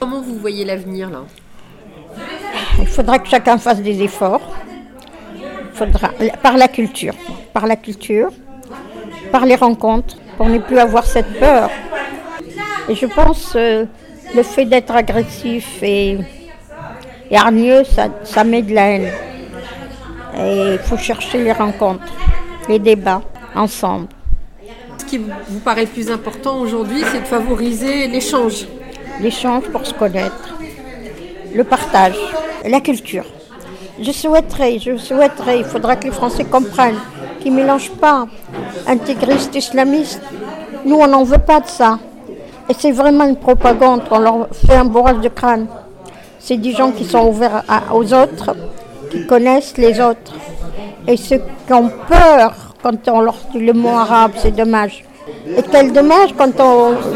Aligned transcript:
Comment 0.00 0.22
vous 0.22 0.36
voyez 0.36 0.64
l'avenir 0.64 1.10
là? 1.10 1.24
Il 2.78 2.86
faudra 2.86 3.18
que 3.18 3.28
chacun 3.28 3.58
fasse 3.58 3.82
des 3.82 4.02
efforts. 4.02 4.40
Il 5.36 5.76
faudra, 5.76 6.08
par 6.42 6.56
la 6.56 6.68
culture, 6.68 7.14
par 7.52 7.66
la 7.66 7.76
culture, 7.76 8.30
par 9.30 9.44
les 9.44 9.56
rencontres, 9.56 10.16
pour 10.38 10.48
ne 10.48 10.58
plus 10.58 10.78
avoir 10.78 11.04
cette 11.04 11.38
peur. 11.38 11.70
Et 12.88 12.94
je 12.94 13.04
pense 13.04 13.52
euh, 13.56 13.84
le 14.34 14.42
fait 14.42 14.64
d'être 14.64 14.96
agressif 14.96 15.82
et, 15.82 16.18
et 17.30 17.36
hargneux, 17.36 17.84
ça, 17.84 18.08
ça 18.24 18.42
met 18.42 18.62
de 18.62 18.74
la 18.74 18.86
haine. 18.92 19.12
Et 20.38 20.72
il 20.72 20.78
faut 20.78 20.96
chercher 20.96 21.44
les 21.44 21.52
rencontres, 21.52 22.12
les 22.70 22.78
débats 22.78 23.20
ensemble. 23.54 24.08
Ce 24.96 25.04
qui 25.04 25.18
vous 25.18 25.60
paraît 25.60 25.82
le 25.82 25.88
plus 25.88 26.10
important 26.10 26.58
aujourd'hui, 26.58 27.02
c'est 27.12 27.20
de 27.20 27.26
favoriser 27.26 28.08
l'échange. 28.08 28.66
L'échange 29.20 29.64
pour 29.64 29.86
se 29.86 29.92
connaître, 29.94 30.56
le 31.54 31.64
partage, 31.64 32.16
la 32.64 32.80
culture. 32.80 33.24
Je 34.00 34.12
souhaiterais, 34.12 34.78
je 34.78 34.96
souhaiterais, 34.96 35.58
il 35.58 35.64
faudra 35.64 35.96
que 35.96 36.04
les 36.04 36.12
Français 36.12 36.44
comprennent 36.44 36.98
qu'ils 37.40 37.52
ne 37.52 37.60
mélangent 37.60 37.90
pas 37.90 38.26
intégristes, 38.86 39.54
islamistes. 39.54 40.22
Nous, 40.86 40.96
on 40.96 41.06
n'en 41.06 41.24
veut 41.24 41.38
pas 41.38 41.60
de 41.60 41.66
ça. 41.66 41.98
Et 42.68 42.74
c'est 42.78 42.92
vraiment 42.92 43.24
une 43.24 43.36
propagande, 43.36 44.02
on 44.10 44.18
leur 44.18 44.48
fait 44.54 44.76
un 44.76 44.84
bourrage 44.84 45.20
de 45.20 45.28
crâne. 45.28 45.66
C'est 46.38 46.56
des 46.56 46.72
gens 46.72 46.92
qui 46.92 47.04
sont 47.04 47.28
ouverts 47.28 47.64
aux 47.92 48.14
autres, 48.14 48.56
qui 49.10 49.26
connaissent 49.26 49.76
les 49.76 50.00
autres. 50.00 50.34
Et 51.06 51.16
ceux 51.16 51.42
qui 51.66 51.72
ont 51.72 51.90
peur 52.08 52.74
quand 52.82 53.08
on 53.08 53.20
leur 53.20 53.36
dit 53.52 53.58
le 53.58 53.72
mot 53.72 53.90
arabe, 53.90 54.32
c'est 54.36 54.54
dommage. 54.54 55.04
Et 55.56 55.62
quel 55.70 55.92
dommage 55.92 56.34
quand 56.36 56.52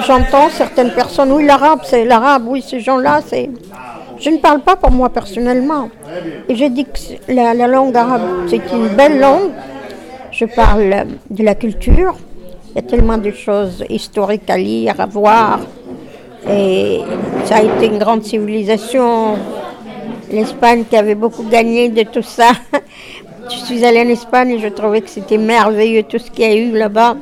j'entends 0.07 0.49
certaines 0.51 0.93
personnes, 0.93 1.33
oui 1.33 1.45
l'arabe, 1.45 1.81
c'est 1.85 2.05
l'arabe, 2.05 2.45
oui 2.49 2.63
ces 2.63 2.81
gens-là, 2.81 3.21
c'est... 3.27 3.51
Je 4.19 4.31
ne 4.31 4.39
parle 4.39 4.61
pas 4.61 4.77
pour 4.77 4.91
moi 4.91 5.11
personnellement. 5.11 5.91
Et 6.49 6.55
je 6.55 6.67
dis 6.67 6.85
que 6.85 7.33
la, 7.33 7.53
la 7.53 7.67
langue 7.67 7.97
arabe, 7.97 8.47
c'est 8.49 8.63
une 8.73 8.89
belle 8.89 9.19
langue. 9.21 9.51
Je 10.31 10.47
parle 10.47 11.07
de 11.31 11.45
la 11.45 11.55
culture. 11.55 12.15
Il 12.71 12.77
y 12.77 12.79
a 12.79 12.83
tellement 12.83 13.19
de 13.19 13.31
choses 13.31 13.85
historiques 13.89 14.49
à 14.49 14.57
lire, 14.57 14.95
à 14.99 15.07
voir. 15.07 15.61
Et 16.49 17.01
ça 17.45 17.57
a 17.57 17.63
été 17.63 17.87
une 17.87 17.99
grande 17.99 18.25
civilisation. 18.25 19.37
L'Espagne 20.31 20.85
qui 20.89 20.97
avait 20.97 21.15
beaucoup 21.15 21.45
gagné 21.45 21.89
de 21.89 22.03
tout 22.03 22.23
ça. 22.23 22.51
Je 23.51 23.57
suis 23.57 23.85
allée 23.85 24.01
en 24.01 24.09
Espagne 24.09 24.53
et 24.53 24.59
je 24.59 24.69
trouvais 24.69 25.03
que 25.03 25.11
c'était 25.11 25.37
merveilleux 25.37 26.05
tout 26.05 26.19
ce 26.19 26.31
qu'il 26.31 26.47
y 26.47 26.49
a 26.49 26.57
eu 26.57 26.73
là-bas. 26.73 27.17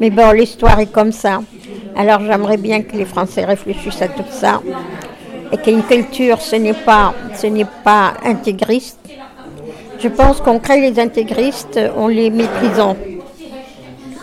Mais 0.00 0.10
bon, 0.10 0.32
l'histoire 0.32 0.80
est 0.80 0.92
comme 0.92 1.12
ça. 1.12 1.40
Alors 1.96 2.20
j'aimerais 2.20 2.56
bien 2.56 2.82
que 2.82 2.96
les 2.96 3.04
Français 3.04 3.44
réfléchissent 3.44 4.02
à 4.02 4.08
tout 4.08 4.24
ça. 4.30 4.60
Et 5.52 5.56
qu'une 5.58 5.82
culture, 5.82 6.40
ce 6.40 6.56
n'est 6.56 6.72
pas, 6.72 7.14
ce 7.34 7.46
n'est 7.46 7.66
pas 7.84 8.14
intégriste. 8.24 8.98
Je 10.00 10.08
pense 10.08 10.40
qu'on 10.40 10.58
crée 10.58 10.80
les 10.80 10.98
intégristes 10.98 11.78
en 11.96 12.08
les 12.08 12.30
méprisant. 12.30 12.96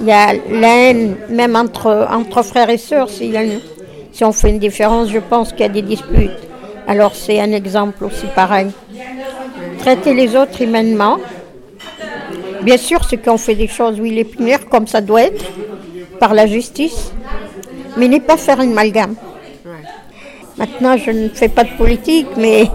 Il 0.02 0.08
y 0.08 0.12
a 0.12 0.34
la 0.34 0.90
haine, 0.90 1.16
même 1.30 1.56
entre, 1.56 2.08
entre 2.12 2.42
frères 2.44 2.70
et 2.70 2.78
sœurs, 2.78 3.10
si 3.10 4.24
on 4.24 4.32
fait 4.32 4.50
une 4.50 4.60
différence, 4.60 5.10
je 5.10 5.20
pense 5.20 5.52
qu'il 5.52 5.62
y 5.62 5.64
a 5.64 5.70
des 5.70 5.82
disputes. 5.82 6.32
Alors 6.88 7.16
c'est 7.16 7.40
un 7.40 7.52
exemple 7.54 8.04
aussi 8.04 8.26
pareil. 8.36 8.68
Traiter 9.80 10.14
les 10.14 10.36
autres 10.36 10.62
humainement. 10.62 11.18
Bien 12.64 12.78
sûr, 12.78 13.04
ceux 13.04 13.18
qui 13.18 13.30
ont 13.30 13.38
fait 13.38 13.56
des 13.56 13.68
choses, 13.68 14.00
oui, 14.00 14.12
les 14.12 14.24
punir 14.24 14.70
comme 14.70 14.86
ça 14.86 15.02
doit 15.02 15.24
être, 15.24 15.46
par 16.20 16.34
la 16.34 16.46
justice, 16.46 17.12
mais 17.98 18.08
ne 18.08 18.20
pas 18.20 18.38
faire 18.38 18.62
une 18.62 18.72
amalgame. 18.72 19.16
Maintenant, 20.58 20.96
je 20.96 21.10
ne 21.10 21.30
fais 21.30 21.50
pas 21.50 21.64
de 21.64 21.72
politique, 21.78 22.28
mais 22.38 22.70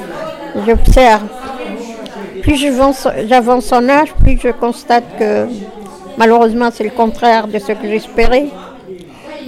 j'observe. 0.66 1.22
Plus 2.42 2.56
j'avance 2.56 3.72
en 3.72 3.88
âge, 3.88 4.12
plus 4.14 4.38
je 4.42 4.48
constate 4.48 5.04
que 5.18 5.46
malheureusement 6.16 6.70
c'est 6.72 6.84
le 6.84 6.90
contraire 6.90 7.46
de 7.46 7.58
ce 7.58 7.72
que 7.72 7.86
j'espérais. 7.86 8.46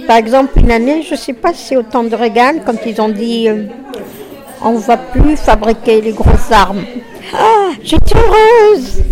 Par 0.07 0.17
exemple, 0.17 0.59
une 0.59 0.71
année, 0.71 1.01
je 1.01 1.11
ne 1.11 1.17
sais 1.17 1.33
pas 1.33 1.53
si 1.53 1.65
c'est 1.65 1.77
au 1.77 1.83
temps 1.83 2.03
de 2.03 2.15
Reagan, 2.15 2.59
quand 2.65 2.85
ils 2.85 3.01
ont 3.01 3.09
dit 3.09 3.49
euh, 3.49 3.63
on 4.63 4.73
ne 4.73 4.77
va 4.77 4.97
plus 4.97 5.35
fabriquer 5.35 5.99
les 6.01 6.11
grosses 6.11 6.51
armes. 6.51 6.83
Ah, 7.33 7.71
j'étais 7.83 8.15
heureuse 8.15 9.03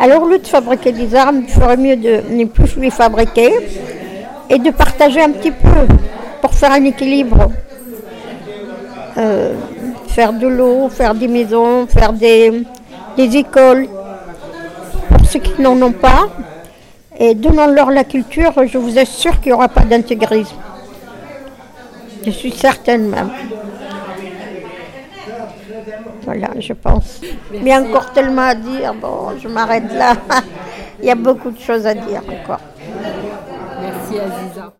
Alors, 0.00 0.22
au 0.22 0.28
lieu 0.28 0.38
de 0.38 0.46
fabriquer 0.46 0.92
des 0.92 1.14
armes, 1.14 1.42
il 1.46 1.52
ferait 1.52 1.76
mieux 1.76 1.96
de 1.96 2.22
ne 2.30 2.44
plus 2.44 2.76
les 2.76 2.90
fabriquer 2.90 3.52
et 4.48 4.58
de 4.58 4.70
partager 4.70 5.20
un 5.20 5.30
petit 5.30 5.50
peu 5.50 5.86
pour 6.40 6.54
faire 6.54 6.72
un 6.72 6.84
équilibre. 6.84 7.50
Euh, 9.16 9.54
faire 10.06 10.32
de 10.32 10.46
l'eau, 10.46 10.88
faire 10.88 11.14
des 11.14 11.28
maisons, 11.28 11.86
faire 11.86 12.12
des, 12.12 12.64
écoles 13.16 13.88
pour 15.08 15.26
ceux 15.26 15.40
qui 15.40 15.60
n'en 15.60 15.80
ont 15.82 15.92
pas. 15.92 16.28
Et 17.18 17.34
donnant-leur 17.34 17.90
la 17.90 18.04
culture, 18.04 18.52
je 18.66 18.78
vous 18.78 18.98
assure 18.98 19.40
qu'il 19.40 19.50
n'y 19.50 19.54
aura 19.54 19.68
pas 19.68 19.82
d'intégrisme. 19.82 20.56
Je 22.24 22.30
suis 22.30 22.52
certaine 22.52 23.08
même. 23.08 23.30
Voilà, 26.22 26.48
je 26.58 26.72
pense. 26.72 27.20
Mais 27.50 27.58
il 27.60 27.68
y 27.68 27.72
a 27.72 27.80
encore 27.80 28.12
tellement 28.12 28.42
à 28.48 28.54
dire. 28.54 28.94
Bon, 28.94 29.36
je 29.38 29.48
m'arrête 29.48 29.92
là. 29.92 30.14
Il 31.00 31.06
y 31.06 31.10
a 31.10 31.14
beaucoup 31.14 31.50
de 31.50 31.58
choses 31.60 31.86
à 31.86 31.94
dire 31.94 32.22
encore. 32.28 32.60
Merci 33.80 34.18
Aziza. 34.18 34.72